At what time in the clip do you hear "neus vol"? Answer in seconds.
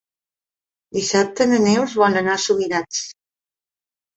1.65-2.17